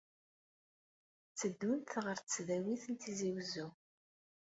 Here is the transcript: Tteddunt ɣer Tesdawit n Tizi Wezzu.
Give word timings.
Tteddunt 1.29 1.95
ɣer 2.05 2.17
Tesdawit 2.19 2.83
n 2.87 2.93
Tizi 2.95 3.29
Wezzu. 3.35 3.67